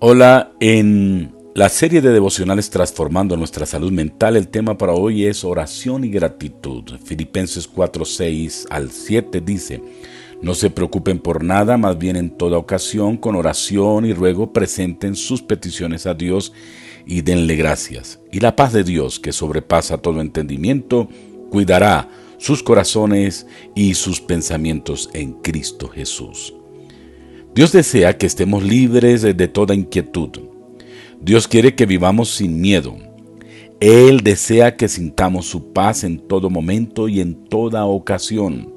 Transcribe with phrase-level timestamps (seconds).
[0.00, 5.44] Hola, en la serie de devocionales Transformando nuestra salud mental, el tema para hoy es
[5.44, 6.82] oración y gratitud.
[7.04, 9.80] Filipenses 4, 6 al 7 dice,
[10.42, 15.14] no se preocupen por nada, más bien en toda ocasión, con oración y ruego, presenten
[15.14, 16.52] sus peticiones a Dios
[17.06, 18.18] y denle gracias.
[18.32, 21.08] Y la paz de Dios, que sobrepasa todo entendimiento,
[21.50, 26.52] cuidará sus corazones y sus pensamientos en Cristo Jesús.
[27.54, 30.30] Dios desea que estemos libres de toda inquietud.
[31.20, 32.96] Dios quiere que vivamos sin miedo.
[33.78, 38.72] Él desea que sintamos su paz en todo momento y en toda ocasión.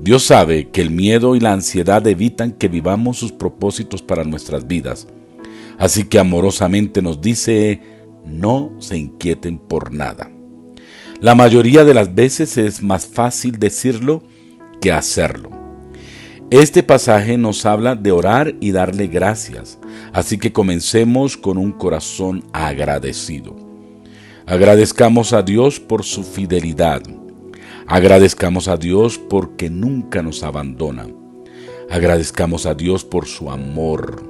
[0.00, 4.66] Dios sabe que el miedo y la ansiedad evitan que vivamos sus propósitos para nuestras
[4.68, 5.08] vidas.
[5.76, 7.80] Así que amorosamente nos dice,
[8.24, 10.30] no se inquieten por nada.
[11.20, 14.22] La mayoría de las veces es más fácil decirlo
[14.80, 15.61] que hacerlo.
[16.52, 19.78] Este pasaje nos habla de orar y darle gracias,
[20.12, 23.56] así que comencemos con un corazón agradecido.
[24.44, 27.00] Agradezcamos a Dios por su fidelidad.
[27.86, 31.06] Agradezcamos a Dios porque nunca nos abandona.
[31.88, 34.22] Agradezcamos a Dios por su amor.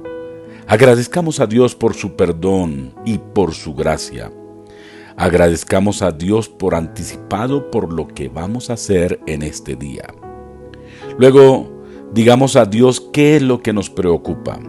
[0.65, 4.31] Agradezcamos a Dios por su perdón y por su gracia.
[5.17, 10.05] Agradezcamos a Dios por anticipado por lo que vamos a hacer en este día.
[11.17, 11.72] Luego,
[12.13, 14.59] digamos a Dios qué es lo que nos preocupa.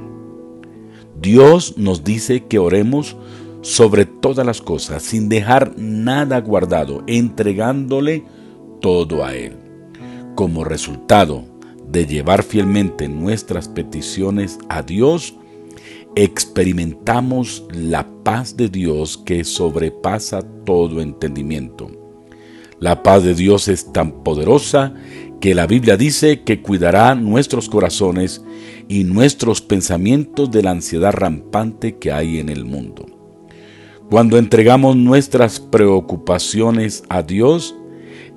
[1.21, 3.17] Dios nos dice que oremos
[3.63, 8.25] sobre todas las cosas, sin dejar nada guardado, entregándole
[8.81, 9.57] todo a Él.
[10.35, 11.45] Como resultado
[11.89, 15.35] de llevar fielmente nuestras peticiones a Dios,
[16.17, 21.91] experimentamos la paz de Dios que sobrepasa todo entendimiento.
[22.81, 24.95] La paz de Dios es tan poderosa
[25.45, 28.43] que la Biblia dice que cuidará nuestros corazones
[28.89, 33.05] y nuestros pensamientos de la ansiedad rampante que hay en el mundo.
[34.09, 37.77] Cuando entregamos nuestras preocupaciones a Dios,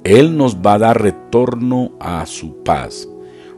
[0.03, 3.07] Él nos va a dar retorno a su paz,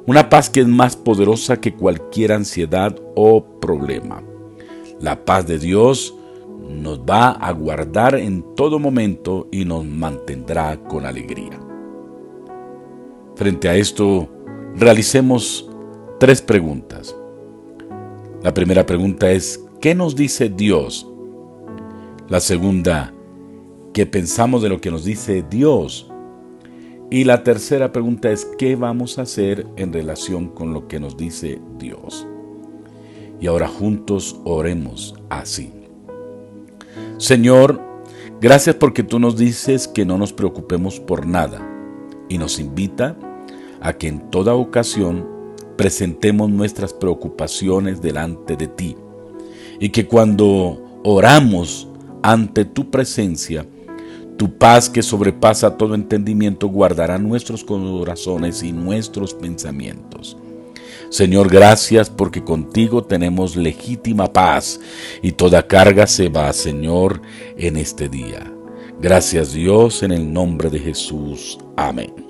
[0.05, 4.21] una paz que es más poderosa que cualquier ansiedad o problema.
[5.01, 6.13] La paz de Dios
[6.69, 11.59] nos va a guardar en todo momento y nos mantendrá con alegría.
[13.39, 14.27] Frente a esto,
[14.75, 15.69] realicemos
[16.19, 17.15] tres preguntas.
[18.43, 21.07] La primera pregunta es, ¿qué nos dice Dios?
[22.27, 23.13] La segunda,
[23.93, 26.11] ¿qué pensamos de lo que nos dice Dios?
[27.09, 31.15] Y la tercera pregunta es, ¿qué vamos a hacer en relación con lo que nos
[31.15, 32.27] dice Dios?
[33.39, 35.71] Y ahora juntos oremos así.
[37.15, 37.79] Señor,
[38.41, 41.65] gracias porque tú nos dices que no nos preocupemos por nada
[42.27, 43.28] y nos invita a
[43.97, 45.27] que en toda ocasión
[45.77, 48.95] presentemos nuestras preocupaciones delante de ti
[49.79, 51.87] y que cuando oramos
[52.21, 53.65] ante tu presencia,
[54.37, 60.37] tu paz que sobrepasa todo entendimiento guardará nuestros corazones y nuestros pensamientos.
[61.09, 64.79] Señor, gracias porque contigo tenemos legítima paz
[65.23, 67.21] y toda carga se va, Señor,
[67.57, 68.51] en este día.
[69.01, 71.57] Gracias Dios en el nombre de Jesús.
[71.75, 72.28] Amén.